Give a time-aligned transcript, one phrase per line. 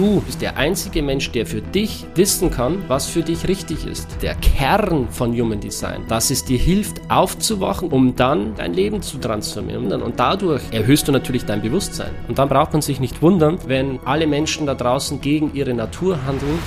[0.00, 4.08] Du bist der einzige Mensch, der für dich wissen kann, was für dich richtig ist.
[4.22, 9.18] Der Kern von Human Design, dass es dir hilft, aufzuwachen, um dann dein Leben zu
[9.18, 9.92] transformieren.
[10.00, 12.12] Und dadurch erhöhst du natürlich dein Bewusstsein.
[12.28, 16.24] Und dann braucht man sich nicht wundern, wenn alle Menschen da draußen gegen ihre Natur
[16.24, 16.58] handeln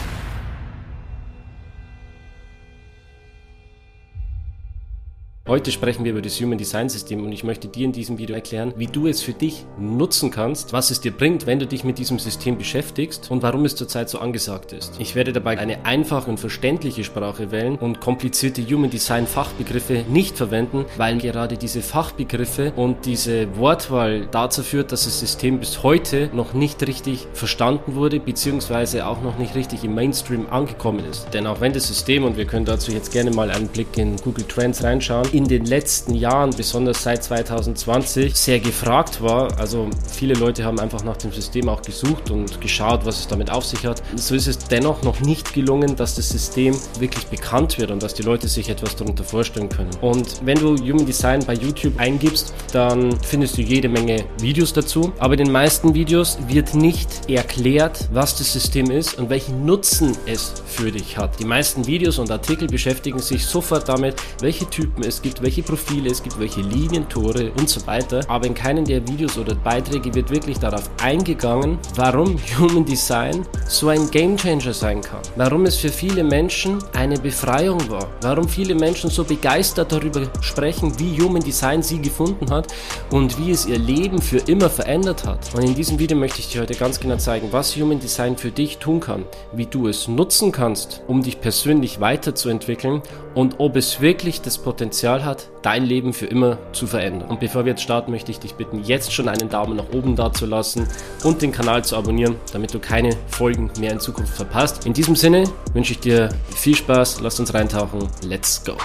[5.45, 8.33] Heute sprechen wir über das Human Design System und ich möchte dir in diesem Video
[8.33, 11.83] erklären, wie du es für dich nutzen kannst, was es dir bringt, wenn du dich
[11.83, 14.93] mit diesem System beschäftigst und warum es zurzeit so angesagt ist.
[14.99, 20.37] Ich werde dabei eine einfache und verständliche Sprache wählen und komplizierte Human Design Fachbegriffe nicht
[20.37, 26.29] verwenden, weil gerade diese Fachbegriffe und diese Wortwahl dazu führt, dass das System bis heute
[26.33, 31.33] noch nicht richtig verstanden wurde, beziehungsweise auch noch nicht richtig im Mainstream angekommen ist.
[31.33, 34.15] Denn auch wenn das System, und wir können dazu jetzt gerne mal einen Blick in
[34.15, 39.59] Google Trends reinschauen, in den letzten Jahren, besonders seit 2020, sehr gefragt war.
[39.59, 43.49] Also viele Leute haben einfach nach dem System auch gesucht und geschaut, was es damit
[43.49, 44.03] auf sich hat.
[44.15, 48.13] So ist es dennoch noch nicht gelungen, dass das System wirklich bekannt wird und dass
[48.13, 49.89] die Leute sich etwas darunter vorstellen können.
[50.01, 55.11] Und wenn du Human Design bei YouTube eingibst, dann findest du jede Menge Videos dazu.
[55.17, 60.15] Aber in den meisten Videos wird nicht erklärt, was das System ist und welchen Nutzen
[60.27, 61.39] es für dich hat.
[61.39, 66.11] Die meisten Videos und Artikel beschäftigen sich sofort damit, welche Typen es gibt, welche Profile
[66.11, 68.21] es gibt, welche Linien, Tore und so weiter.
[68.27, 73.89] Aber in keinem der Videos oder Beiträge wird wirklich darauf eingegangen, warum Human Design so
[73.89, 75.21] ein Gamechanger sein kann.
[75.35, 78.07] Warum es für viele Menschen eine Befreiung war.
[78.21, 82.67] Warum viele Menschen so begeistert darüber sprechen, wie Human Design sie gefunden hat
[83.09, 85.55] und wie es ihr Leben für immer verändert hat.
[85.55, 88.51] Und in diesem Video möchte ich dir heute ganz genau zeigen, was Human Design für
[88.51, 93.01] dich tun kann, wie du es nutzen kannst, um dich persönlich weiterzuentwickeln
[93.35, 97.29] und ob es wirklich das Potenzial hat, dein Leben für immer zu verändern.
[97.29, 100.15] Und bevor wir jetzt starten, möchte ich dich bitten, jetzt schon einen Daumen nach oben
[100.15, 100.87] da zu lassen
[101.23, 104.85] und den Kanal zu abonnieren, damit du keine Folgen mehr in Zukunft verpasst.
[104.85, 108.75] In diesem Sinne wünsche ich dir viel Spaß, lass uns reintauchen, let's go!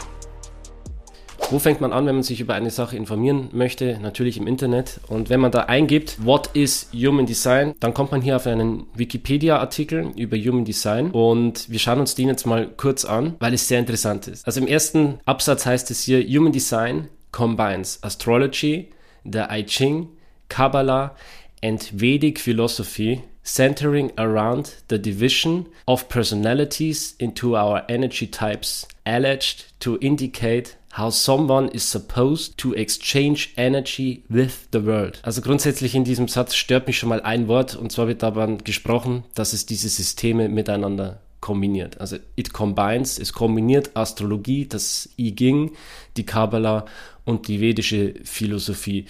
[1.51, 3.99] Wo fängt man an, wenn man sich über eine Sache informieren möchte?
[4.03, 5.01] Natürlich im Internet.
[5.09, 8.87] Und wenn man da eingibt, what is Human Design, dann kommt man hier auf einen
[8.95, 11.11] Wikipedia-Artikel über Human Design.
[11.11, 14.47] Und wir schauen uns den jetzt mal kurz an, weil es sehr interessant ist.
[14.47, 18.91] Also im ersten Absatz heißt es hier, Human Design combines Astrology,
[19.25, 20.09] the I Ching,
[20.51, 21.15] Kabbalah
[21.63, 29.97] and Vedic philosophy centering around the division of personalities into our energy types alleged to
[29.97, 35.21] indicate how someone is supposed to exchange energy with the world.
[35.23, 38.59] Also grundsätzlich in diesem Satz stört mich schon mal ein Wort und zwar wird davon
[38.59, 42.01] gesprochen, dass es diese Systeme miteinander kombiniert.
[42.01, 45.73] Also it combines, es kombiniert Astrologie, das I Ging,
[46.17, 46.87] die Kabbalah
[47.25, 49.07] und die vedische Philosophie.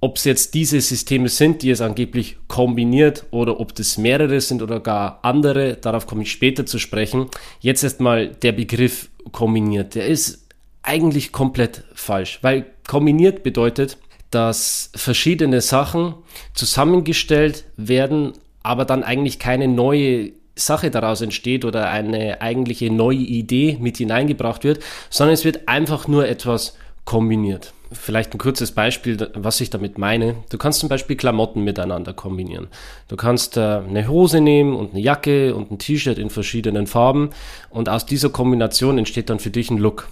[0.00, 4.60] Ob es jetzt diese Systeme sind, die es angeblich kombiniert oder ob das mehrere sind
[4.60, 7.28] oder gar andere, darauf komme ich später zu sprechen.
[7.60, 9.94] Jetzt erstmal der Begriff kombiniert.
[9.94, 10.43] Der ist
[10.84, 13.98] eigentlich komplett falsch, weil kombiniert bedeutet,
[14.30, 16.14] dass verschiedene Sachen
[16.54, 23.76] zusammengestellt werden, aber dann eigentlich keine neue Sache daraus entsteht oder eine eigentliche neue Idee
[23.80, 27.72] mit hineingebracht wird, sondern es wird einfach nur etwas kombiniert.
[27.92, 30.36] Vielleicht ein kurzes Beispiel, was ich damit meine.
[30.50, 32.68] Du kannst zum Beispiel Klamotten miteinander kombinieren.
[33.08, 37.30] Du kannst äh, eine Hose nehmen und eine Jacke und ein T-Shirt in verschiedenen Farben
[37.70, 40.08] und aus dieser Kombination entsteht dann für dich ein Look.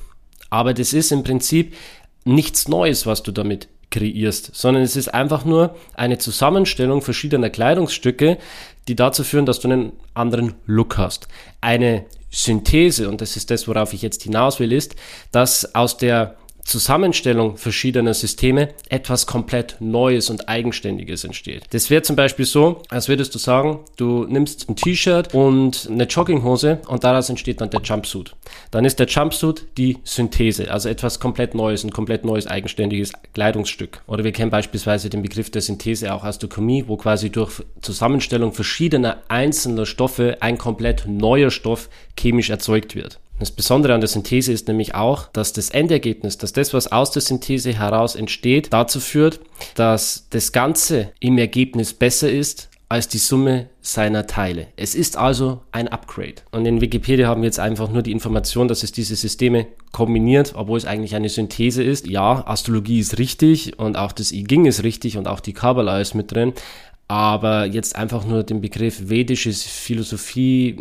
[0.52, 1.74] Aber das ist im Prinzip
[2.26, 8.36] nichts Neues, was du damit kreierst, sondern es ist einfach nur eine Zusammenstellung verschiedener Kleidungsstücke,
[8.86, 11.26] die dazu führen, dass du einen anderen Look hast.
[11.62, 14.94] Eine Synthese, und das ist das, worauf ich jetzt hinaus will, ist,
[15.30, 21.64] dass aus der Zusammenstellung verschiedener Systeme etwas komplett Neues und Eigenständiges entsteht.
[21.70, 26.04] Das wäre zum Beispiel so, als würdest du sagen, du nimmst ein T-Shirt und eine
[26.04, 28.34] Jogginghose und daraus entsteht dann der Jumpsuit.
[28.70, 34.02] Dann ist der Jumpsuit die Synthese, also etwas komplett Neues, ein komplett neues eigenständiges Kleidungsstück.
[34.06, 37.62] Oder wir kennen beispielsweise den Begriff der Synthese auch aus der Chemie, wo quasi durch
[37.80, 41.88] Zusammenstellung verschiedener einzelner Stoffe ein komplett neuer Stoff
[42.18, 43.18] chemisch erzeugt wird.
[43.42, 47.10] Das Besondere an der Synthese ist nämlich auch, dass das Endergebnis, dass das, was aus
[47.10, 49.40] der Synthese heraus entsteht, dazu führt,
[49.74, 54.68] dass das Ganze im Ergebnis besser ist als die Summe seiner Teile.
[54.76, 56.36] Es ist also ein Upgrade.
[56.52, 60.52] Und in Wikipedia haben wir jetzt einfach nur die Information, dass es diese Systeme kombiniert,
[60.54, 62.06] obwohl es eigentlich eine Synthese ist.
[62.06, 66.00] Ja, Astrologie ist richtig und auch das I Ging ist richtig und auch die Kabbalah
[66.00, 66.52] ist mit drin.
[67.12, 70.78] Aber jetzt einfach nur den Begriff vedische Philosophie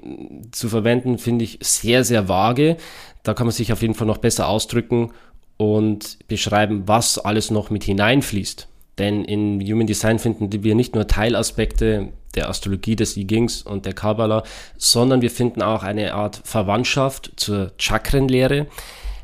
[0.52, 2.78] zu verwenden, finde ich sehr, sehr vage.
[3.24, 5.12] Da kann man sich auf jeden Fall noch besser ausdrücken
[5.58, 8.70] und beschreiben, was alles noch mit hineinfließt.
[8.98, 13.86] Denn in Human Design finden wir nicht nur Teilaspekte der Astrologie, des I Chings und
[13.86, 14.44] der Kabbalah,
[14.78, 18.68] sondern wir finden auch eine Art Verwandtschaft zur Chakrenlehre.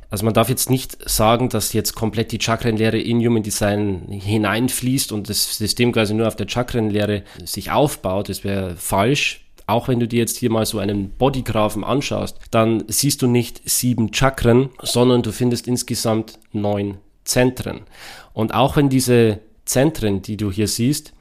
[0.10, 5.12] Also man darf jetzt nicht sagen, dass jetzt komplett die Chakrenlehre in Human Design hineinfließt
[5.12, 8.30] und das System quasi nur auf der Chakrenlehre sich aufbaut.
[8.30, 9.44] Das wäre falsch.
[9.66, 13.70] Auch wenn du dir jetzt hier mal so einen Bodygraphen anschaust, dann siehst du nicht
[13.70, 17.82] sieben Chakren, sondern du findest insgesamt neun Zentren.
[18.32, 21.14] Und auch wenn diese Zentren, die du hier siehst,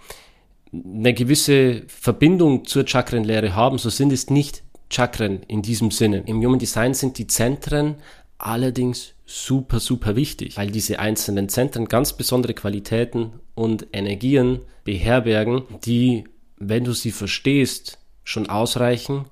[0.73, 6.23] eine gewisse Verbindung zur Chakrenlehre haben, so sind es nicht Chakren in diesem Sinne.
[6.27, 7.97] Im Human Design sind die Zentren
[8.39, 16.25] allerdings super, super wichtig, weil diese einzelnen Zentren ganz besondere Qualitäten und Energien beherbergen, die,
[16.57, 19.27] wenn du sie verstehst, schon ausreichen,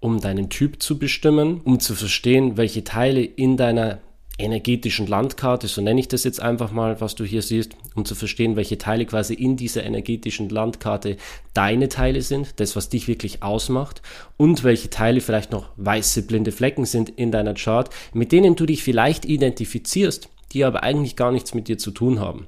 [0.00, 4.00] um deinen Typ zu bestimmen, um zu verstehen, welche Teile in deiner
[4.38, 8.14] energetischen Landkarte, so nenne ich das jetzt einfach mal, was du hier siehst, um zu
[8.14, 11.16] verstehen, welche Teile quasi in dieser energetischen Landkarte
[11.54, 14.00] deine Teile sind, das, was dich wirklich ausmacht
[14.36, 18.64] und welche Teile vielleicht noch weiße blinde Flecken sind in deiner Chart, mit denen du
[18.64, 22.46] dich vielleicht identifizierst, die aber eigentlich gar nichts mit dir zu tun haben.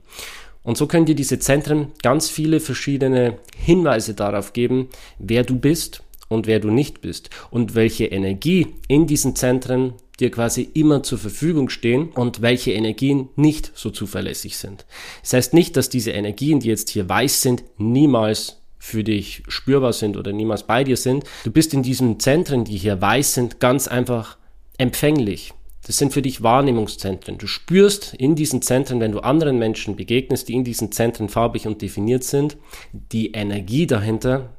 [0.62, 4.88] Und so können dir diese Zentren ganz viele verschiedene Hinweise darauf geben,
[5.18, 10.30] wer du bist und wer du nicht bist und welche Energie in diesen Zentren dir
[10.30, 14.86] quasi immer zur Verfügung stehen und welche Energien nicht so zuverlässig sind.
[15.22, 19.92] Das heißt nicht, dass diese Energien, die jetzt hier weiß sind, niemals für dich spürbar
[19.92, 21.24] sind oder niemals bei dir sind.
[21.44, 24.38] Du bist in diesen Zentren, die hier weiß sind, ganz einfach
[24.78, 25.52] empfänglich
[25.86, 27.38] das sind für dich Wahrnehmungszentren.
[27.38, 31.66] Du spürst in diesen Zentren, wenn du anderen Menschen begegnest, die in diesen Zentren farbig
[31.66, 32.58] und definiert sind,
[32.92, 34.50] die Energie dahinter,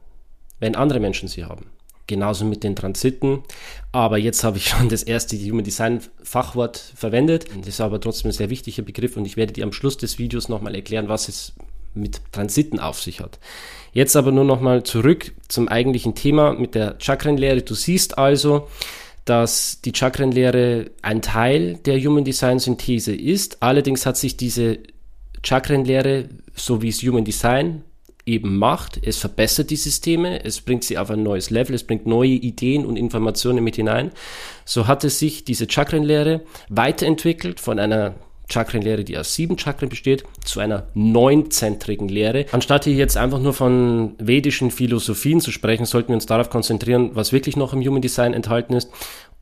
[0.60, 1.68] wenn andere Menschen sie haben.
[2.12, 3.42] Genauso mit den Transiten.
[3.94, 7.46] Aber jetzt habe ich schon das erste Human Design Fachwort verwendet.
[7.58, 10.20] Das ist aber trotzdem ein sehr wichtiger Begriff und ich werde dir am Schluss des
[10.20, 11.54] Videos nochmal erklären, was es
[11.94, 13.40] mit Transiten auf sich hat.
[13.94, 17.62] Jetzt aber nur nochmal zurück zum eigentlichen Thema mit der Chakrenlehre.
[17.62, 18.68] Du siehst also,
[19.24, 23.64] dass die Chakrenlehre ein Teil der Human Design Synthese ist.
[23.64, 24.80] Allerdings hat sich diese
[25.44, 27.84] Chakrenlehre, so wie es Human Design
[28.26, 32.06] eben macht, es verbessert die Systeme, es bringt sie auf ein neues Level, es bringt
[32.06, 34.12] neue Ideen und Informationen mit hinein.
[34.66, 38.16] So hat es sich diese Chakrenlehre weiterentwickelt von einer
[38.52, 42.46] Chakrenlehre, die aus sieben Chakren besteht, zu einer neunzentrigen Lehre.
[42.52, 47.12] Anstatt hier jetzt einfach nur von vedischen Philosophien zu sprechen, sollten wir uns darauf konzentrieren,
[47.14, 48.92] was wirklich noch im Human Design enthalten ist.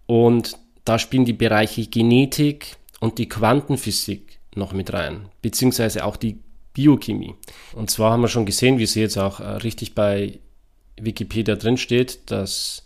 [0.06, 6.40] Und da spielen die Bereiche Genetik und die Quantenphysik noch mit rein, beziehungsweise auch die
[6.74, 7.36] Biochemie.
[7.74, 10.39] Und zwar haben wir schon gesehen, wie es jetzt auch äh, richtig bei
[11.00, 12.83] Wikipedia drin steht, dass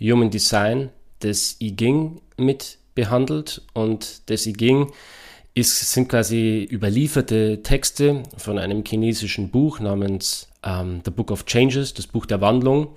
[0.00, 0.90] Human Design
[1.20, 4.92] das I Ging mit behandelt und das I Ging
[5.54, 11.94] ist, sind quasi überlieferte Texte von einem chinesischen Buch namens ähm, The Book of Changes,
[11.94, 12.88] das Buch der Wandlung.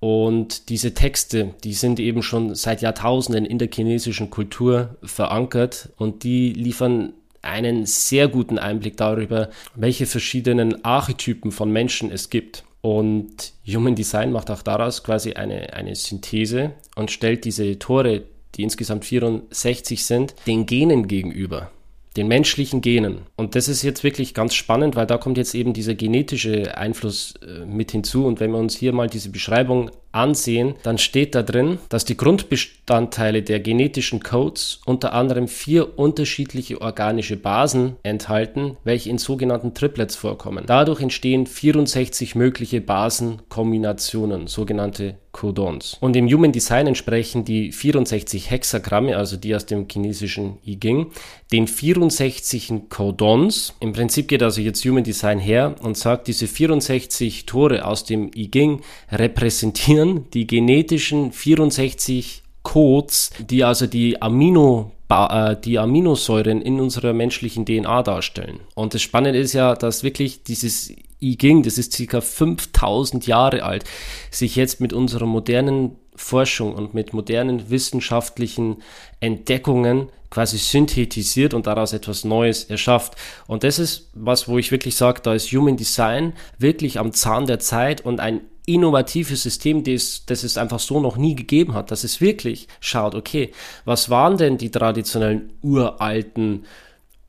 [0.00, 6.24] Und diese Texte, die sind eben schon seit Jahrtausenden in der chinesischen Kultur verankert und
[6.24, 12.64] die liefern einen sehr guten Einblick darüber, welche verschiedenen Archetypen von Menschen es gibt.
[12.80, 18.24] Und Human Design macht auch daraus quasi eine, eine Synthese und stellt diese Tore,
[18.56, 21.70] die insgesamt 64 sind, den Genen gegenüber
[22.16, 23.22] den menschlichen Genen.
[23.36, 27.34] Und das ist jetzt wirklich ganz spannend, weil da kommt jetzt eben dieser genetische Einfluss
[27.44, 28.26] äh, mit hinzu.
[28.26, 32.16] Und wenn wir uns hier mal diese Beschreibung ansehen, dann steht da drin, dass die
[32.16, 40.16] Grundbestandteile der genetischen Codes unter anderem vier unterschiedliche organische Basen enthalten, welche in sogenannten Triplets
[40.16, 40.64] vorkommen.
[40.66, 45.98] Dadurch entstehen 64 mögliche Basenkombinationen, sogenannte Codons.
[46.00, 51.10] Und im Human Design entsprechen die 64 Hexagramme, also die aus dem chinesischen I Ching,
[51.52, 53.74] den 64 Codons.
[53.80, 58.30] Im Prinzip geht also jetzt Human Design her und sagt, diese 64 Tore aus dem
[58.34, 58.80] I Ching
[59.10, 67.66] repräsentieren die genetischen 64 Codes, die also die Amino äh, die Aminosäuren in unserer menschlichen
[67.66, 68.60] DNA darstellen.
[68.74, 73.62] Und das Spannende ist ja, dass wirklich dieses I Ging, das ist circa 5000 Jahre
[73.62, 73.84] alt,
[74.30, 78.76] sich jetzt mit unserer modernen Forschung und mit modernen wissenschaftlichen
[79.20, 83.14] Entdeckungen quasi synthetisiert und daraus etwas Neues erschafft.
[83.46, 87.46] Und das ist was, wo ich wirklich sage, da ist Human Design wirklich am Zahn
[87.46, 91.90] der Zeit und ein innovatives System, das, das es einfach so noch nie gegeben hat,
[91.90, 93.52] dass es wirklich schaut, okay,
[93.84, 96.64] was waren denn die traditionellen uralten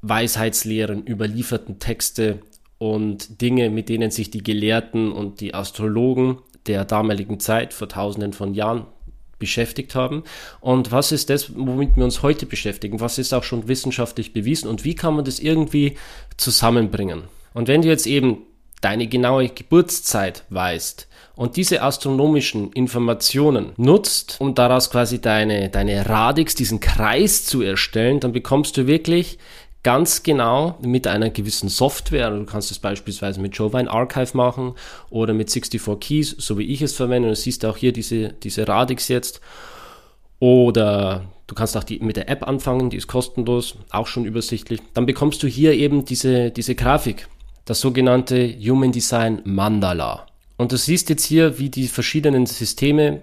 [0.02, 2.40] Weisheitslehren, überlieferten Texte
[2.78, 6.38] und Dinge, mit denen sich die Gelehrten und die Astrologen
[6.68, 8.86] der damaligen Zeit vor tausenden von Jahren
[9.40, 10.24] beschäftigt haben?
[10.62, 14.70] Und was ist das, womit wir uns heute beschäftigen, was ist auch schon wissenschaftlich bewiesen?
[14.70, 15.98] Und wie kann man das irgendwie
[16.38, 17.24] zusammenbringen.
[17.54, 18.40] Und wenn du jetzt eben
[18.86, 26.54] deine genaue Geburtszeit weißt und diese astronomischen Informationen nutzt, um daraus quasi deine, deine Radix,
[26.54, 29.40] diesen Kreis zu erstellen, dann bekommst du wirklich
[29.82, 34.76] ganz genau mit einer gewissen Software, du kannst es beispielsweise mit Jovine Archive machen
[35.10, 38.68] oder mit 64 Keys, so wie ich es verwende, du siehst auch hier diese, diese
[38.68, 39.42] Radix jetzt,
[40.38, 44.80] oder du kannst auch die, mit der App anfangen, die ist kostenlos, auch schon übersichtlich,
[44.94, 47.28] dann bekommst du hier eben diese, diese Grafik,
[47.66, 50.28] das sogenannte Human Design Mandala.
[50.58, 53.22] Und du siehst jetzt hier, wie die verschiedenen Systeme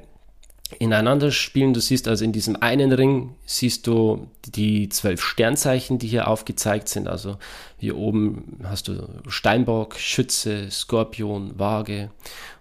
[0.78, 1.74] ineinander spielen.
[1.74, 6.88] Du siehst also in diesem einen Ring siehst du die zwölf Sternzeichen, die hier aufgezeigt
[6.88, 7.08] sind.
[7.08, 7.36] Also
[7.78, 12.10] hier oben hast du Steinbock, Schütze, Skorpion, Waage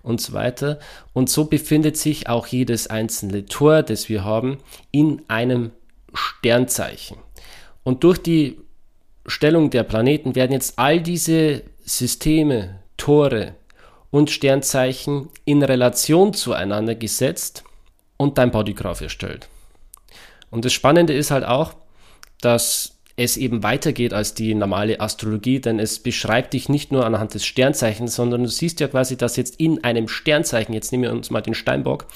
[0.04, 0.80] und so weiter.
[1.14, 4.58] Und so befindet sich auch jedes einzelne Tor, das wir haben,
[4.92, 5.72] in einem
[6.14, 7.18] Sternzeichen.
[7.84, 8.58] Und durch die
[9.26, 13.56] Stellung der Planeten werden jetzt all diese Systeme, Tore
[14.10, 17.64] und Sternzeichen in Relation zueinander gesetzt
[18.18, 19.48] und dein Bodygraph erstellt.
[20.50, 21.74] Und das Spannende ist halt auch,
[22.42, 27.34] dass es eben weitergeht als die normale Astrologie, denn es beschreibt dich nicht nur anhand
[27.34, 31.12] des Sternzeichens, sondern du siehst ja quasi, dass jetzt in einem Sternzeichen, jetzt nehmen wir
[31.12, 32.08] uns mal den Steinbock,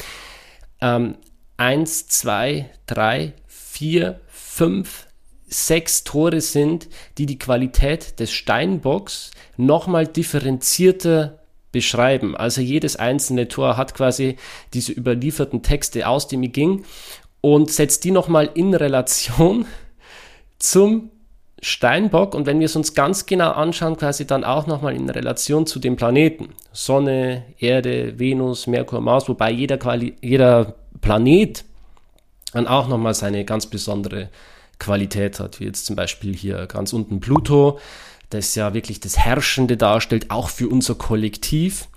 [0.82, 1.16] ähm,
[1.58, 5.08] eins, zwei, drei, vier, fünf,
[5.48, 6.88] sechs Tore sind,
[7.18, 11.40] die die Qualität des Steinbocks nochmal differenzierter
[11.72, 12.36] beschreiben.
[12.36, 14.38] Also jedes einzelne Tor hat quasi
[14.74, 16.86] diese überlieferten Texte aus dem ging
[17.42, 19.66] und setzt die nochmal in Relation
[20.60, 21.12] zum
[21.62, 25.66] Steinbock und wenn wir es uns ganz genau anschauen, quasi dann auch nochmal in Relation
[25.66, 26.50] zu den Planeten.
[26.72, 31.66] Sonne, Erde, Venus, Merkur, Mars, wobei jeder, Quali jeder Planet
[32.54, 34.30] dann auch nochmal seine ganz besondere
[34.80, 37.80] Qualität hat, wie jetzt zum Beispiel hier ganz unten Pluto,
[38.30, 41.88] das ja wirklich das Herrschende darstellt, auch für unser Kollektiv,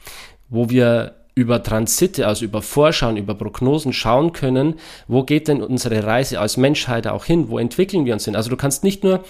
[0.48, 4.74] wo wir über Transite, also über Vorschauen, über Prognosen schauen können,
[5.06, 8.34] wo geht denn unsere Reise als Menschheit auch hin, wo entwickeln wir uns hin.
[8.34, 9.24] Also du kannst nicht nur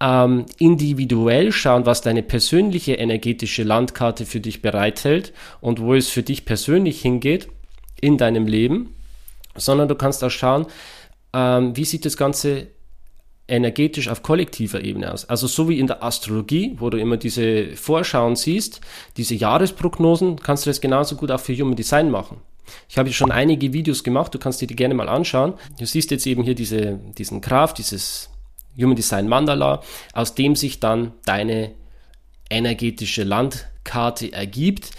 [0.00, 6.22] ähm, individuell schauen, was deine persönliche energetische Landkarte für dich bereithält und wo es für
[6.22, 7.48] dich persönlich hingeht
[8.00, 8.94] in deinem Leben,
[9.54, 10.66] sondern du kannst auch schauen,
[11.34, 12.68] ähm, wie sieht das Ganze
[13.50, 15.28] energetisch auf kollektiver Ebene aus.
[15.28, 18.80] Also so wie in der Astrologie, wo du immer diese Vorschauen siehst,
[19.16, 22.38] diese Jahresprognosen, kannst du das genauso gut auch für Human Design machen.
[22.88, 25.54] Ich habe schon einige Videos gemacht, du kannst dir die gerne mal anschauen.
[25.78, 28.30] Du siehst jetzt eben hier diese, diesen Graph, dieses
[28.76, 31.72] Human Design Mandala, aus dem sich dann deine
[32.48, 34.92] energetische Landkarte ergibt,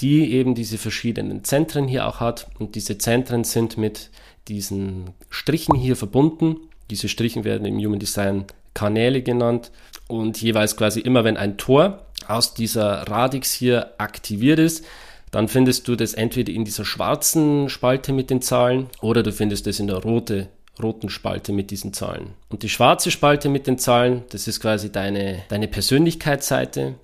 [0.00, 2.48] die eben diese verschiedenen Zentren hier auch hat.
[2.58, 4.10] Und diese Zentren sind mit
[4.46, 8.44] diesen Strichen hier verbunden diese Strichen werden im Human Design
[8.74, 9.70] Kanäle genannt
[10.08, 14.84] und jeweils quasi immer, wenn ein Tor aus dieser Radix hier aktiviert ist,
[15.30, 19.66] dann findest du das entweder in dieser schwarzen Spalte mit den Zahlen oder du findest
[19.66, 20.48] es in der rote,
[20.82, 22.30] roten Spalte mit diesen Zahlen.
[22.48, 26.94] Und die schwarze Spalte mit den Zahlen, das ist quasi deine, deine Persönlichkeitsseite.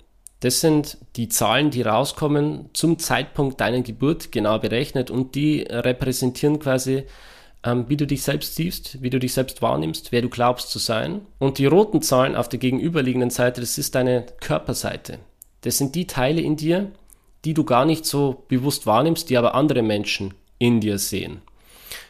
[0.41, 6.59] Das sind die Zahlen, die rauskommen zum Zeitpunkt deiner Geburt genau berechnet und die repräsentieren
[6.59, 7.05] quasi
[7.63, 11.21] wie du dich selbst siehst, wie du dich selbst wahrnimmst, wer du glaubst zu sein.
[11.39, 15.19] Und die roten Zahlen auf der gegenüberliegenden Seite, das ist deine Körperseite.
[15.61, 16.91] Das sind die Teile in dir,
[17.45, 21.41] die du gar nicht so bewusst wahrnimmst, die aber andere Menschen in dir sehen.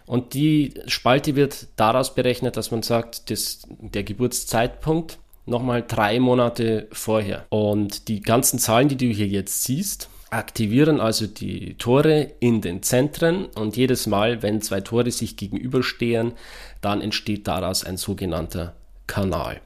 [0.06, 6.88] Und die Spalte wird daraus berechnet, dass man sagt, dass der Geburtszeitpunkt nochmal drei Monate
[6.92, 7.46] vorher.
[7.50, 12.84] Und die ganzen Zahlen, die du hier jetzt siehst, aktivieren also die Tore in den
[12.84, 16.34] Zentren und jedes Mal, wenn zwei Tore sich gegenüberstehen,
[16.82, 18.76] dann entsteht daraus ein sogenannter
[19.08, 19.62] Kanal.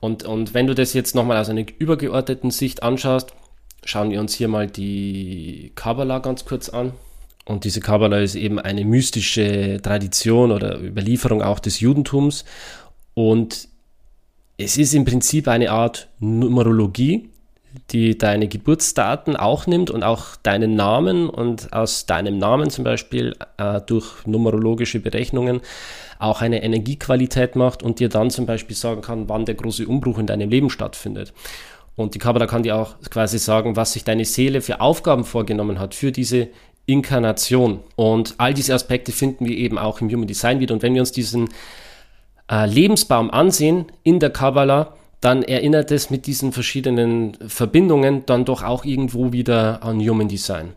[0.00, 3.34] Und, und wenn du das jetzt nochmal aus einer übergeordneten Sicht anschaust,
[3.84, 6.92] schauen wir uns hier mal die Kabbalah ganz kurz an.
[7.44, 12.44] Und diese Kabbalah ist eben eine mystische Tradition oder Überlieferung auch des Judentums.
[13.14, 13.68] Und
[14.58, 17.30] es ist im Prinzip eine Art Numerologie,
[17.90, 23.36] die deine Geburtsdaten auch nimmt und auch deinen Namen und aus deinem Namen zum Beispiel
[23.58, 25.60] äh, durch numerologische Berechnungen
[26.18, 30.18] auch eine Energiequalität macht und dir dann zum Beispiel sagen kann, wann der große Umbruch
[30.18, 31.32] in deinem Leben stattfindet.
[31.94, 35.78] Und die Kabbalah kann dir auch quasi sagen, was sich deine Seele für Aufgaben vorgenommen
[35.78, 36.48] hat für diese
[36.84, 37.80] Inkarnation.
[37.96, 40.74] Und all diese Aspekte finden wir eben auch im Human Design wieder.
[40.74, 41.48] Und wenn wir uns diesen
[42.50, 44.94] äh, Lebensbaum ansehen in der Kabbalah,
[45.26, 50.74] dann erinnert es mit diesen verschiedenen Verbindungen dann doch auch irgendwo wieder an Human Design.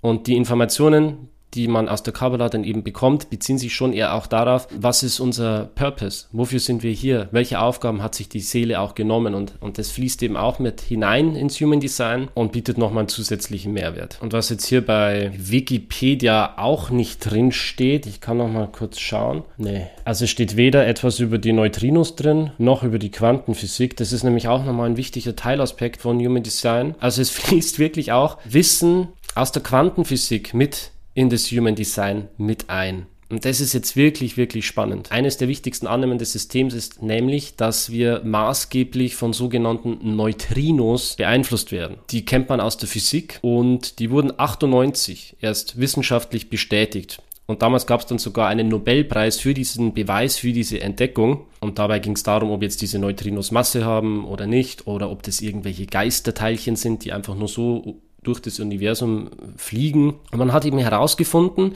[0.00, 4.14] Und die Informationen, die man aus der Kabbalah dann eben bekommt, beziehen sich schon eher
[4.14, 6.26] auch darauf, was ist unser Purpose?
[6.32, 7.28] Wofür sind wir hier?
[7.30, 9.34] Welche Aufgaben hat sich die Seele auch genommen?
[9.34, 13.08] Und, und das fließt eben auch mit hinein ins Human Design und bietet nochmal einen
[13.08, 14.18] zusätzlichen Mehrwert.
[14.20, 19.42] Und was jetzt hier bei Wikipedia auch nicht drin steht, ich kann nochmal kurz schauen.
[19.56, 19.86] Nee.
[20.04, 23.96] Also steht weder etwas über die Neutrinos drin, noch über die Quantenphysik.
[23.96, 26.94] Das ist nämlich auch nochmal ein wichtiger Teilaspekt von Human Design.
[27.00, 32.70] Also es fließt wirklich auch Wissen aus der Quantenphysik mit in das Human Design mit
[32.70, 33.06] ein.
[33.32, 35.10] Und das ist jetzt wirklich, wirklich spannend.
[35.10, 41.72] Eines der wichtigsten Annahmen des Systems ist nämlich, dass wir maßgeblich von sogenannten Neutrinos beeinflusst
[41.72, 41.96] werden.
[42.10, 47.22] Die kennt man aus der Physik und die wurden 98 erst wissenschaftlich bestätigt.
[47.46, 51.46] Und damals gab es dann sogar einen Nobelpreis für diesen Beweis, für diese Entdeckung.
[51.60, 55.22] Und dabei ging es darum, ob jetzt diese Neutrinos Masse haben oder nicht, oder ob
[55.22, 60.14] das irgendwelche Geisterteilchen sind, die einfach nur so durch das Universum fliegen.
[60.30, 61.74] Und man hat eben herausgefunden,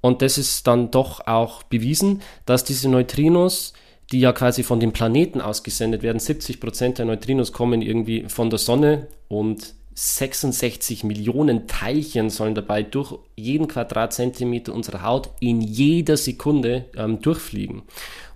[0.00, 3.72] und das ist dann doch auch bewiesen, dass diese Neutrinos,
[4.12, 8.48] die ja quasi von den Planeten ausgesendet werden, 70 Prozent der Neutrinos kommen irgendwie von
[8.48, 16.16] der Sonne und 66 Millionen Teilchen sollen dabei durch jeden Quadratzentimeter unserer Haut in jeder
[16.16, 17.82] Sekunde ähm, durchfliegen.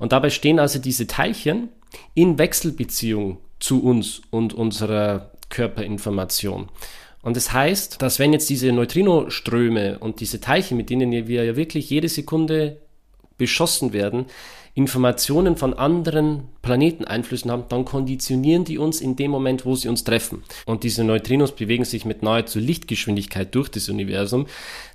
[0.01, 1.69] Und dabei stehen also diese Teilchen
[2.15, 6.69] in Wechselbeziehung zu uns und unserer Körperinformation.
[7.23, 11.57] Und das heißt, dass wenn jetzt diese Neutrinoströme und diese Teilchen, mit denen wir ja
[11.57, 12.79] wirklich jede Sekunde
[13.39, 14.27] beschossen werden,
[14.75, 20.03] Informationen von anderen Planeteneinflüssen haben, dann konditionieren die uns in dem Moment, wo sie uns
[20.03, 20.43] treffen.
[20.65, 24.47] Und diese Neutrinos bewegen sich mit nahezu Lichtgeschwindigkeit durch das Universum.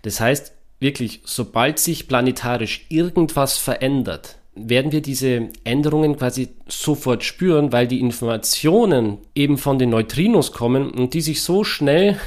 [0.02, 4.38] Das heißt, wirklich, sobald sich planetarisch irgendwas verändert,
[4.68, 10.92] werden wir diese Änderungen quasi sofort spüren, weil die Informationen eben von den Neutrinos kommen
[10.92, 12.18] und die sich so schnell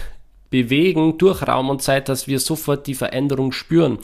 [0.50, 3.98] bewegen durch Raum und Zeit, dass wir sofort die Veränderung spüren.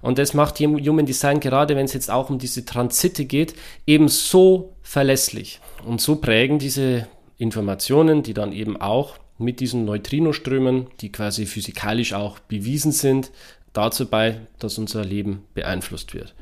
[0.00, 3.54] Und das macht Human Design gerade, wenn es jetzt auch um diese Transite geht,
[3.86, 5.60] eben so verlässlich.
[5.84, 12.12] Und so prägen diese Informationen, die dann eben auch mit diesen Neutrinoströmen, die quasi physikalisch
[12.12, 13.30] auch bewiesen sind,
[13.72, 16.34] dazu bei, dass unser Leben beeinflusst wird.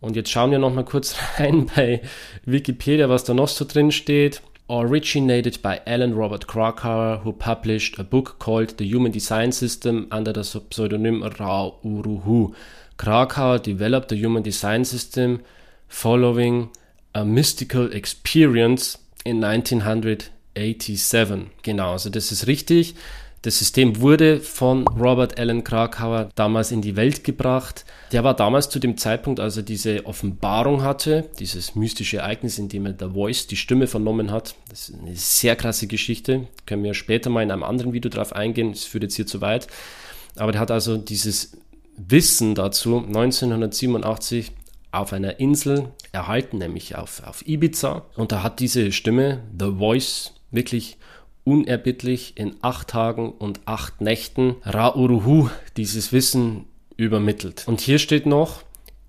[0.00, 2.02] Und jetzt schauen wir noch mal kurz rein bei
[2.44, 4.42] Wikipedia, was da noch so drin steht.
[4.68, 10.34] Originated by Alan Robert Krakauer, who published a book called The Human Design System under
[10.34, 12.52] the pseudonym Ra Uruhu.
[12.96, 15.38] Krakauer developed the Human Design System
[15.86, 16.70] following
[17.14, 21.52] a mystical experience in 1987.
[21.62, 22.96] Genau, also das ist richtig.
[23.46, 27.84] Das System wurde von Robert Allen Krakauer damals in die Welt gebracht.
[28.10, 32.68] Der war damals zu dem Zeitpunkt, als er diese Offenbarung hatte, dieses mystische Ereignis, in
[32.68, 34.56] dem er The Voice, die Stimme vernommen hat.
[34.68, 36.48] Das ist eine sehr krasse Geschichte.
[36.66, 38.72] Können wir später mal in einem anderen Video drauf eingehen.
[38.72, 39.68] Das führt jetzt hier zu weit.
[40.34, 41.56] Aber der hat also dieses
[41.96, 44.50] Wissen dazu 1987
[44.90, 48.06] auf einer Insel erhalten, nämlich auf, auf Ibiza.
[48.16, 50.98] Und da hat diese Stimme, The Voice, wirklich
[51.46, 57.62] unerbittlich in acht Tagen und acht Nächten Rauruhu dieses Wissen übermittelt.
[57.66, 58.64] Und hier steht noch,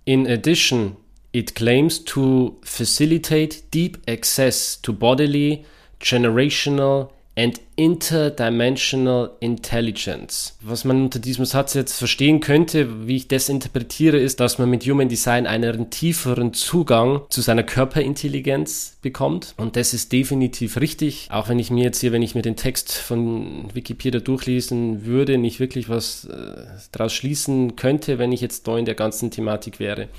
[0.06, 0.96] in addition,
[1.32, 5.66] it claims to facilitate deep access to bodily,
[6.00, 10.58] generational and interdimensional intelligence.
[10.62, 14.70] Was man unter diesem Satz jetzt verstehen könnte, wie ich das interpretiere, ist, dass man
[14.70, 19.54] mit Human Design einen tieferen Zugang zu seiner Körperintelligenz bekommt.
[19.58, 21.28] Und das ist definitiv richtig.
[21.30, 25.38] Auch wenn ich mir jetzt hier, wenn ich mir den Text von Wikipedia durchlesen würde,
[25.38, 29.80] nicht wirklich was äh, daraus schließen könnte, wenn ich jetzt da in der ganzen Thematik
[29.80, 30.10] wäre.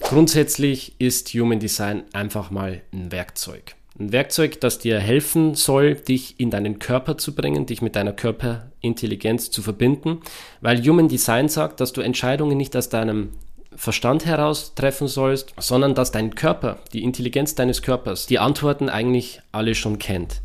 [0.00, 3.76] Grundsätzlich ist Human Design einfach mal ein Werkzeug.
[4.00, 8.14] Ein Werkzeug, das dir helfen soll, dich in deinen Körper zu bringen, dich mit deiner
[8.14, 10.20] Körperintelligenz zu verbinden,
[10.62, 13.32] weil Human Design sagt, dass du Entscheidungen nicht aus deinem
[13.76, 19.42] Verstand heraus treffen sollst, sondern dass dein Körper, die Intelligenz deines Körpers, die Antworten eigentlich
[19.52, 20.40] alle schon kennt.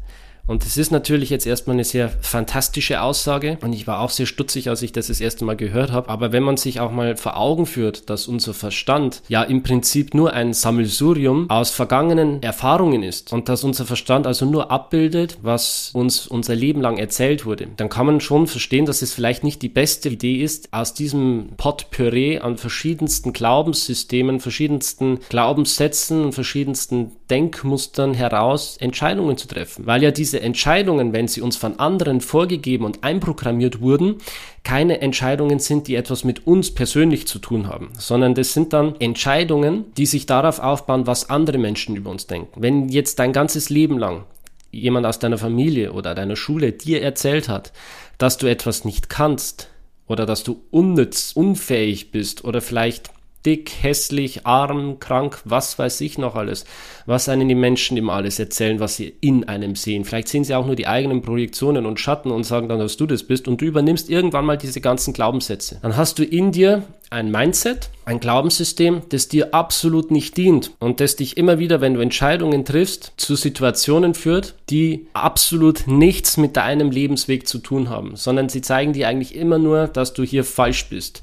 [0.47, 4.27] Und es ist natürlich jetzt erstmal eine sehr fantastische Aussage und ich war auch sehr
[4.27, 6.09] stutzig, als ich das das erste Mal gehört habe.
[6.09, 10.13] Aber wenn man sich auch mal vor Augen führt, dass unser Verstand ja im Prinzip
[10.13, 15.89] nur ein Sammelsurium aus vergangenen Erfahrungen ist und dass unser Verstand also nur abbildet, was
[15.93, 19.63] uns unser Leben lang erzählt wurde, dann kann man schon verstehen, dass es vielleicht nicht
[19.63, 28.13] die beste Idee ist, aus diesem Potpourri an verschiedensten Glaubenssystemen, verschiedensten Glaubenssätzen und verschiedensten Denkmustern
[28.13, 32.83] heraus Entscheidungen zu treffen, weil ja diese diese Entscheidungen, wenn sie uns von anderen vorgegeben
[32.83, 34.17] und einprogrammiert wurden,
[34.63, 38.95] keine Entscheidungen sind, die etwas mit uns persönlich zu tun haben, sondern das sind dann
[38.99, 42.61] Entscheidungen, die sich darauf aufbauen, was andere Menschen über uns denken.
[42.61, 44.25] Wenn jetzt dein ganzes Leben lang
[44.71, 47.71] jemand aus deiner Familie oder deiner Schule dir erzählt hat,
[48.17, 49.69] dass du etwas nicht kannst
[50.05, 53.09] oder dass du unnütz, unfähig bist oder vielleicht
[53.45, 56.65] dick, hässlich, arm, krank, was weiß ich noch alles.
[57.05, 60.05] Was einen die Menschen immer alles erzählen, was sie in einem sehen.
[60.05, 63.05] Vielleicht sehen sie auch nur die eigenen Projektionen und Schatten und sagen dann, dass du
[63.05, 65.79] das bist und du übernimmst irgendwann mal diese ganzen Glaubenssätze.
[65.81, 70.99] Dann hast du in dir ein Mindset, ein Glaubenssystem, das dir absolut nicht dient und
[70.99, 76.57] das dich immer wieder, wenn du Entscheidungen triffst, zu Situationen führt, die absolut nichts mit
[76.57, 80.43] deinem Lebensweg zu tun haben, sondern sie zeigen dir eigentlich immer nur, dass du hier
[80.43, 81.21] falsch bist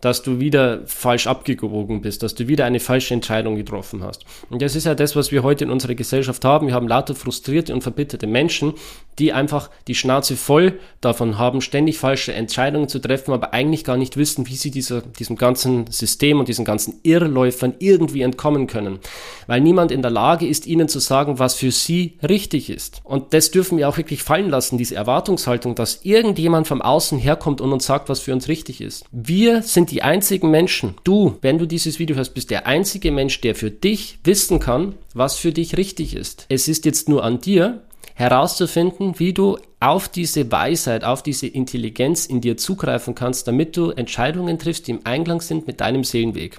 [0.00, 4.24] dass du wieder falsch abgewogen bist, dass du wieder eine falsche Entscheidung getroffen hast.
[4.50, 6.66] Und das ist ja das, was wir heute in unserer Gesellschaft haben.
[6.66, 8.74] Wir haben lauter frustrierte und verbitterte Menschen,
[9.18, 13.96] die einfach die Schnauze voll davon haben, ständig falsche Entscheidungen zu treffen, aber eigentlich gar
[13.96, 18.98] nicht wissen, wie sie dieser, diesem ganzen System und diesen ganzen Irrläufern irgendwie entkommen können.
[19.46, 23.00] Weil niemand in der Lage ist, ihnen zu sagen, was für sie richtig ist.
[23.04, 27.60] Und das dürfen wir auch wirklich fallen lassen, diese Erwartungshaltung, dass irgendjemand vom Außen herkommt
[27.60, 29.04] und uns sagt, was für uns richtig ist.
[29.12, 30.94] Wir sind sind die einzigen Menschen.
[31.04, 34.94] Du, wenn du dieses Video hörst, bist der einzige Mensch, der für dich wissen kann,
[35.14, 36.46] was für dich richtig ist.
[36.48, 37.82] Es ist jetzt nur an dir,
[38.14, 43.90] herauszufinden, wie du auf diese Weisheit, auf diese Intelligenz in dir zugreifen kannst, damit du
[43.90, 46.58] Entscheidungen triffst, die im Einklang sind mit deinem Seelenweg.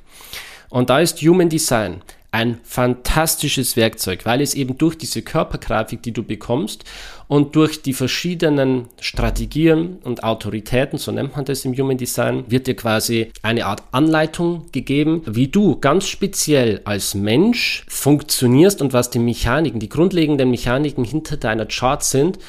[0.69, 6.11] Und da ist Human Design ein fantastisches Werkzeug, weil es eben durch diese Körpergrafik, die
[6.11, 6.83] du bekommst
[7.27, 12.67] und durch die verschiedenen Strategien und Autoritäten, so nennt man das im Human Design, wird
[12.67, 19.09] dir quasi eine Art Anleitung gegeben, wie du ganz speziell als Mensch funktionierst und was
[19.09, 22.39] die Mechaniken, die grundlegenden Mechaniken hinter deiner Chart sind,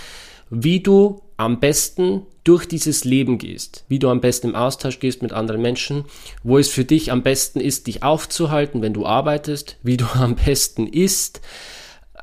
[0.51, 5.23] wie du am besten durch dieses Leben gehst, wie du am besten im Austausch gehst
[5.23, 6.05] mit anderen Menschen,
[6.43, 10.35] wo es für dich am besten ist, dich aufzuhalten, wenn du arbeitest, wie du am
[10.35, 11.41] besten isst,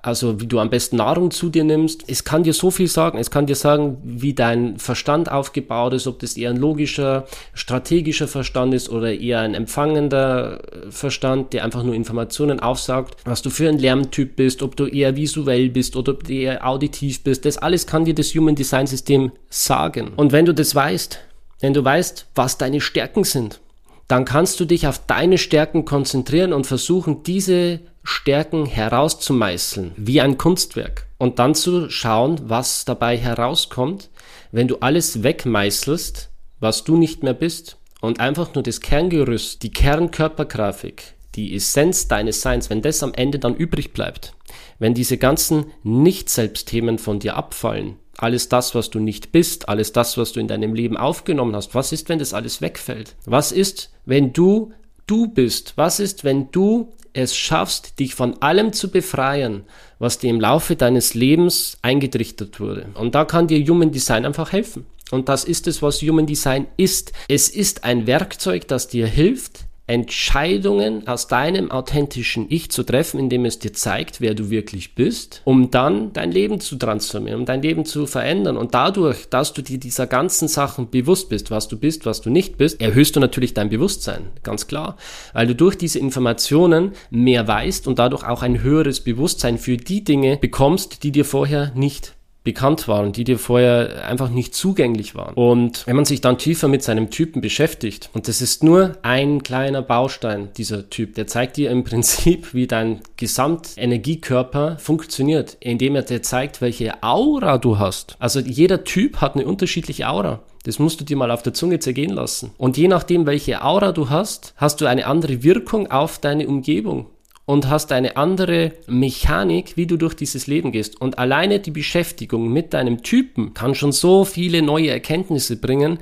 [0.06, 2.04] also wie du am besten Nahrung zu dir nimmst.
[2.08, 3.18] Es kann dir so viel sagen.
[3.18, 8.28] Es kann dir sagen, wie dein Verstand aufgebaut ist, ob das eher ein logischer, strategischer
[8.28, 13.68] Verstand ist oder eher ein empfangender Verstand, der einfach nur Informationen aufsaugt, was du für
[13.68, 17.46] ein Lerntyp bist, ob du eher visuell bist oder ob du eher auditiv bist.
[17.46, 20.12] Das alles kann dir das Human Design System sagen.
[20.16, 21.20] Und wenn du das weißt,
[21.62, 23.60] wenn du weißt, was deine Stärken sind,
[24.08, 30.38] dann kannst du dich auf deine Stärken konzentrieren und versuchen, diese Stärken herauszumeißeln, wie ein
[30.38, 31.08] Kunstwerk.
[31.18, 34.10] Und dann zu schauen, was dabei herauskommt,
[34.52, 39.72] wenn du alles wegmeißelst, was du nicht mehr bist, und einfach nur das Kerngerüst, die
[39.72, 44.34] Kernkörpergrafik, die Essenz deines Seins, wenn das am Ende dann übrig bleibt,
[44.78, 50.18] wenn diese ganzen Nicht-Selbstthemen von dir abfallen, alles das, was du nicht bist, alles das,
[50.18, 53.16] was du in deinem Leben aufgenommen hast, was ist, wenn das alles wegfällt?
[53.26, 54.72] Was ist, wenn du
[55.08, 55.74] du bist?
[55.76, 59.64] Was ist, wenn du es schaffst, dich von allem zu befreien,
[60.00, 62.88] was dir im Laufe deines Lebens eingetrichtert wurde.
[62.96, 64.86] Und da kann dir Human Design einfach helfen.
[65.12, 67.14] Und das ist es, was Human Design ist.
[67.30, 73.46] Es ist ein Werkzeug, das dir hilft, Entscheidungen aus deinem authentischen Ich zu treffen, indem
[73.46, 77.62] es dir zeigt, wer du wirklich bist, um dann dein Leben zu transformieren, um dein
[77.62, 78.58] Leben zu verändern.
[78.58, 82.32] Und dadurch, dass du dir dieser ganzen Sachen bewusst bist, was du bist, was du
[82.32, 84.98] nicht bist, erhöhst du natürlich dein Bewusstsein, ganz klar,
[85.34, 90.04] weil du durch diese Informationen mehr weißt und dadurch auch ein höheres Bewusstsein für die
[90.04, 92.15] Dinge bekommst, die dir vorher nicht
[92.46, 95.34] bekannt waren, die dir vorher einfach nicht zugänglich waren.
[95.34, 99.44] Und wenn man sich dann tiefer mit seinem Typen beschäftigt, und das ist nur ein
[99.44, 106.04] kleiner Baustein, dieser Typ, der zeigt dir im Prinzip, wie dein Gesamtenergiekörper funktioniert, indem er
[106.04, 108.16] dir zeigt, welche Aura du hast.
[108.20, 110.40] Also jeder Typ hat eine unterschiedliche Aura.
[110.64, 112.52] Das musst du dir mal auf der Zunge zergehen lassen.
[112.58, 117.08] Und je nachdem, welche Aura du hast, hast du eine andere Wirkung auf deine Umgebung
[117.46, 121.00] und hast eine andere Mechanik, wie du durch dieses Leben gehst.
[121.00, 126.00] Und alleine die Beschäftigung mit deinem Typen kann schon so viele neue Erkenntnisse bringen,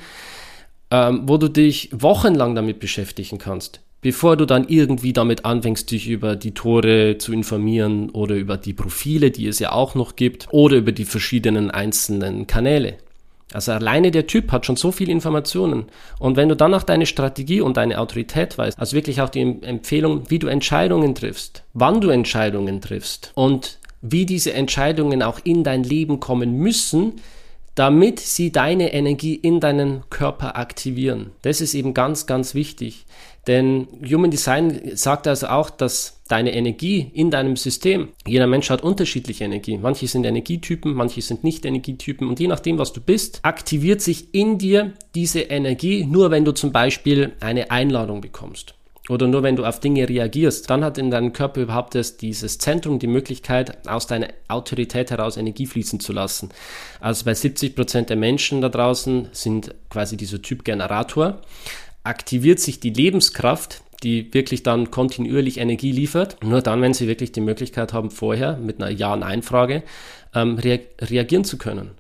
[0.92, 6.08] ähm, wo du dich wochenlang damit beschäftigen kannst, bevor du dann irgendwie damit anfängst, dich
[6.08, 10.48] über die Tore zu informieren oder über die Profile, die es ja auch noch gibt,
[10.52, 12.98] oder über die verschiedenen einzelnen Kanäle.
[13.54, 15.86] Also alleine der Typ hat schon so viele Informationen.
[16.20, 19.42] Und wenn du dann auch deine Strategie und deine Autorität weißt, also wirklich auch die
[19.62, 25.64] Empfehlung, wie du Entscheidungen triffst, wann du Entscheidungen triffst und wie diese Entscheidungen auch in
[25.64, 27.14] dein Leben kommen müssen,
[27.76, 31.32] damit sie deine Energie in deinen Körper aktivieren.
[31.42, 33.06] Das ist eben ganz, ganz wichtig.
[33.48, 38.84] Denn Human Design sagt also auch, dass deine Energie in deinem System, jeder Mensch hat
[38.84, 39.78] unterschiedliche Energie.
[39.78, 42.28] Manche sind Energietypen, manche sind nicht Energietypen.
[42.28, 46.54] Und je nachdem, was du bist, aktiviert sich in dir diese Energie nur, wenn du
[46.54, 48.76] zum Beispiel eine Einladung bekommst.
[49.10, 52.58] oder nur wenn du auf Dinge reagierst, dann hat in deinem Körper überhaupt erst dieses
[52.58, 56.50] Zentrum die Möglichkeit, aus deiner Autorität heraus Energie fließen zu lassen.
[57.02, 61.42] Also bei 70 Prozent der Menschen da draußen sind quasi dieser Typ Generator.
[62.04, 66.44] Aktiviert sich die Lebenskraft, die wirklich dann kontinuierlich Energie liefert.
[66.44, 69.84] Nur dann, wenn sie wirklich die Möglichkeit haben, vorher mit einer Ja-Nein-Frage
[70.36, 71.92] ähm, rea reagieren zu können.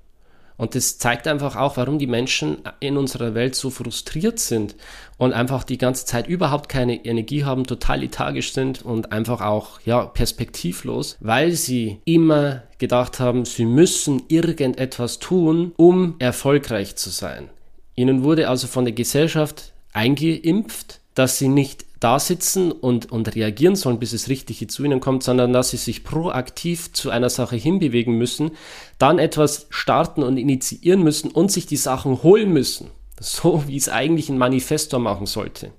[0.55, 4.75] Und das zeigt einfach auch, warum die Menschen in unserer Welt so frustriert sind
[5.17, 9.79] und einfach die ganze Zeit überhaupt keine Energie haben, total lethargisch sind und einfach auch,
[9.83, 17.49] ja, perspektivlos, weil sie immer gedacht haben, sie müssen irgendetwas tun, um erfolgreich zu sein.
[17.95, 23.77] Ihnen wurde also von der Gesellschaft eingeimpft, dass sie nicht da sitzen und, und reagieren
[23.77, 27.55] sollen, bis es Richtige zu ihnen kommt, sondern dass sie sich proaktiv zu einer Sache
[27.55, 28.51] hinbewegen müssen,
[28.97, 32.89] dann etwas starten und initiieren müssen und sich die Sachen holen müssen.
[33.21, 35.71] So wie es eigentlich ein Manifestor machen sollte.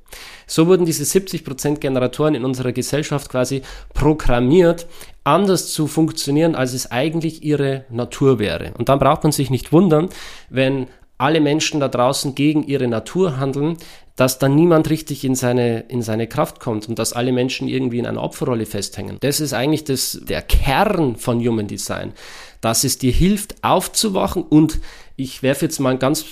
[0.47, 3.61] So wurden diese 70% Generatoren in unserer Gesellschaft quasi
[3.93, 4.87] programmiert,
[5.25, 8.73] anders zu funktionieren, als es eigentlich ihre Natur wäre.
[8.79, 10.09] Und dann braucht man sich nicht wundern,
[10.49, 10.87] wenn
[11.19, 13.77] alle Menschen da draußen gegen ihre Natur handeln,
[14.17, 17.99] dass dann niemand richtig in seine, in seine Kraft kommt und dass alle Menschen irgendwie
[17.99, 19.19] in einer Opferrolle festhängen.
[19.21, 22.13] Das ist eigentlich das, der Kern von Human Design,
[22.61, 24.81] dass es dir hilft, aufzuwachen und
[25.17, 26.27] ich werfe jetzt mal ein ganz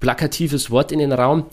[0.00, 1.46] plakatives Wort in den Raum,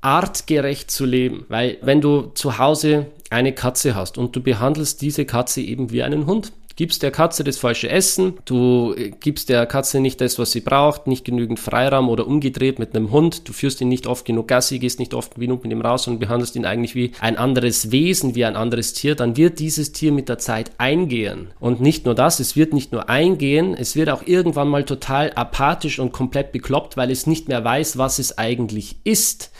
[0.00, 1.44] artgerecht zu leben.
[1.48, 6.02] Weil wenn du zu Hause eine Katze hast und du behandelst diese Katze eben wie
[6.02, 10.38] einen Hund, gibst der Katze das falsche Essen, du äh, gibst der Katze nicht das,
[10.38, 14.06] was sie braucht, nicht genügend Freiraum oder umgedreht mit einem Hund, du führst ihn nicht
[14.06, 17.12] oft genug Gassi, gehst nicht oft genug mit ihm raus und behandelst ihn eigentlich wie
[17.20, 21.48] ein anderes Wesen, wie ein anderes Tier, dann wird dieses Tier mit der Zeit eingehen.
[21.58, 25.32] Und nicht nur das, es wird nicht nur eingehen, es wird auch irgendwann mal total
[25.34, 29.50] apathisch und komplett bekloppt, weil es nicht mehr weiß, was es eigentlich ist.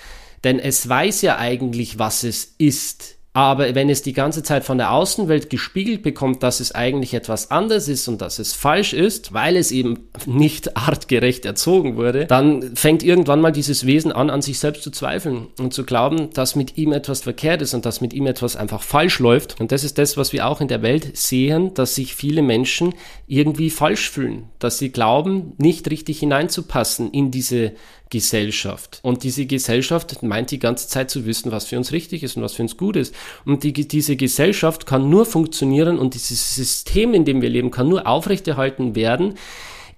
[0.44, 3.15] Denn es weiß ja eigentlich, was es ist.
[3.36, 7.50] Aber wenn es die ganze Zeit von der Außenwelt gespiegelt bekommt, dass es eigentlich etwas
[7.50, 12.74] anderes ist und dass es falsch ist, weil es eben nicht artgerecht erzogen wurde, dann
[12.74, 16.56] fängt irgendwann mal dieses Wesen an, an sich selbst zu zweifeln und zu glauben, dass
[16.56, 19.60] mit ihm etwas verkehrt ist und dass mit ihm etwas einfach falsch läuft.
[19.60, 22.94] Und das ist das, was wir auch in der Welt sehen, dass sich viele Menschen
[23.26, 27.72] irgendwie falsch fühlen, dass sie glauben, nicht richtig hineinzupassen in diese
[28.10, 29.00] Gesellschaft.
[29.02, 32.42] Und diese Gesellschaft meint die ganze Zeit zu wissen, was für uns richtig ist und
[32.42, 33.14] was für uns gut ist.
[33.44, 37.88] Und die, diese Gesellschaft kann nur funktionieren und dieses System, in dem wir leben, kann
[37.88, 39.34] nur aufrechterhalten werden,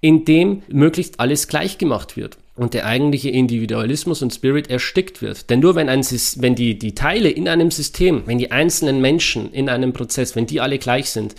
[0.01, 5.49] indem möglichst alles gleich gemacht wird und der eigentliche Individualismus und Spirit erstickt wird.
[5.49, 9.53] Denn nur wenn, ein, wenn die, die Teile in einem System, wenn die einzelnen Menschen
[9.53, 11.35] in einem Prozess, wenn die alle gleich sind,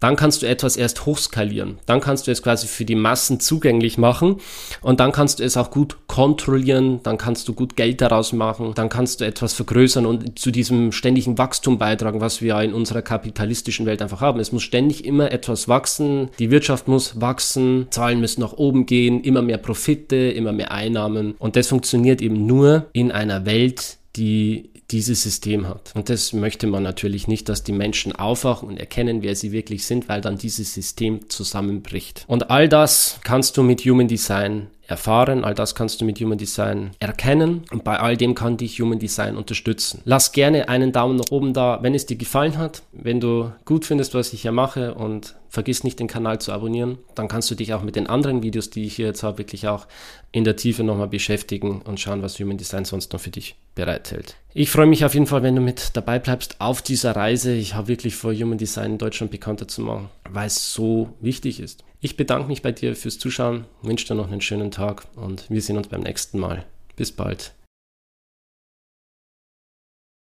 [0.00, 1.78] dann kannst du etwas erst hochskalieren.
[1.86, 4.36] Dann kannst du es quasi für die Massen zugänglich machen
[4.82, 8.72] und dann kannst du es auch gut kontrollieren, dann kannst du gut Geld daraus machen,
[8.74, 12.74] dann kannst du etwas vergrößern und zu diesem ständigen Wachstum beitragen, was wir ja in
[12.74, 14.40] unserer kapitalistischen Welt einfach haben.
[14.40, 19.22] Es muss ständig immer etwas wachsen, die Wirtschaft muss wachsen, Zahlen müssen nach oben gehen,
[19.22, 24.70] immer mehr Profite, immer mehr Einnahmen und das funktioniert eben nur in einer Welt, die
[24.90, 25.92] dieses System hat.
[25.94, 29.86] Und das möchte man natürlich nicht, dass die Menschen aufwachen und erkennen, wer sie wirklich
[29.86, 32.24] sind, weil dann dieses System zusammenbricht.
[32.26, 35.44] Und all das kannst du mit Human Design erfahren.
[35.44, 38.98] All das kannst du mit Human Design erkennen und bei all dem kann dich Human
[38.98, 40.02] Design unterstützen.
[40.04, 42.82] Lass gerne einen Daumen nach oben da, wenn es dir gefallen hat.
[42.92, 46.98] Wenn du gut findest, was ich hier mache und vergiss nicht den Kanal zu abonnieren,
[47.14, 49.68] dann kannst du dich auch mit den anderen Videos, die ich hier jetzt habe, wirklich
[49.68, 49.86] auch
[50.32, 54.36] in der Tiefe nochmal beschäftigen und schauen, was Human Design sonst noch für dich bereithält.
[54.52, 57.54] Ich freue mich auf jeden Fall, wenn du mit dabei bleibst auf dieser Reise.
[57.54, 61.60] Ich habe wirklich vor, Human Design in Deutschland bekannter zu machen, weil es so wichtig
[61.60, 61.84] ist.
[62.00, 65.62] Ich bedanke mich bei dir fürs Zuschauen, wünsche dir noch einen schönen Tag und wir
[65.62, 66.64] sehen uns beim nächsten Mal.
[66.96, 67.54] Bis bald.